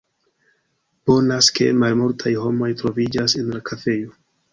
[1.09, 4.11] Bonas ke malmultaj homoj troviĝas en la kafejo.